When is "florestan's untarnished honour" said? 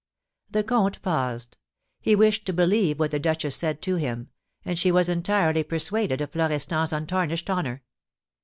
6.31-7.83